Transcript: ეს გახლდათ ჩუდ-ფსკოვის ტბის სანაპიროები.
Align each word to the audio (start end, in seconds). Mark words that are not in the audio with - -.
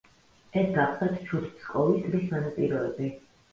ეს 0.61 0.71
გახლდათ 0.77 1.19
ჩუდ-ფსკოვის 1.27 2.09
ტბის 2.09 2.27
სანაპიროები. 2.35 3.15